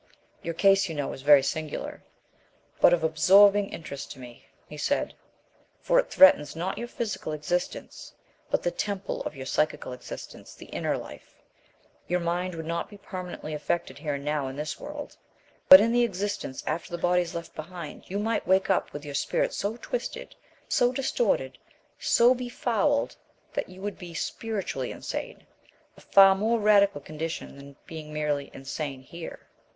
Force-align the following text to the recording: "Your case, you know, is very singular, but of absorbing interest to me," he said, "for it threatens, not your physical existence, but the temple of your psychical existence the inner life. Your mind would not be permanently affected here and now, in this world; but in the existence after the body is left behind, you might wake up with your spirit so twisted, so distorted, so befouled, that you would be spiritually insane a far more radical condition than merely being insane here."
"Your 0.41 0.55
case, 0.55 0.89
you 0.89 0.95
know, 0.95 1.13
is 1.13 1.21
very 1.21 1.43
singular, 1.43 2.01
but 2.79 2.91
of 2.91 3.03
absorbing 3.03 3.69
interest 3.69 4.11
to 4.13 4.19
me," 4.19 4.47
he 4.67 4.75
said, 4.75 5.13
"for 5.79 5.99
it 5.99 6.09
threatens, 6.09 6.55
not 6.55 6.79
your 6.79 6.87
physical 6.87 7.33
existence, 7.33 8.11
but 8.49 8.63
the 8.63 8.71
temple 8.71 9.21
of 9.27 9.35
your 9.35 9.45
psychical 9.45 9.93
existence 9.93 10.55
the 10.55 10.65
inner 10.65 10.97
life. 10.97 11.35
Your 12.07 12.19
mind 12.19 12.55
would 12.55 12.65
not 12.65 12.89
be 12.89 12.97
permanently 12.97 13.53
affected 13.53 13.99
here 13.99 14.15
and 14.15 14.25
now, 14.25 14.47
in 14.47 14.55
this 14.55 14.79
world; 14.79 15.17
but 15.69 15.79
in 15.79 15.91
the 15.91 16.01
existence 16.03 16.63
after 16.65 16.89
the 16.89 16.97
body 16.97 17.21
is 17.21 17.35
left 17.35 17.53
behind, 17.53 18.09
you 18.09 18.17
might 18.17 18.47
wake 18.47 18.71
up 18.71 18.93
with 18.93 19.05
your 19.05 19.13
spirit 19.13 19.53
so 19.53 19.77
twisted, 19.83 20.33
so 20.67 20.91
distorted, 20.91 21.59
so 21.99 22.33
befouled, 22.33 23.15
that 23.53 23.69
you 23.69 23.81
would 23.83 23.99
be 23.99 24.15
spiritually 24.15 24.91
insane 24.91 25.45
a 25.95 26.01
far 26.01 26.33
more 26.33 26.57
radical 26.59 27.01
condition 27.01 27.55
than 27.55 27.75
merely 28.11 28.45
being 28.45 28.53
insane 28.55 29.03
here." 29.03 29.45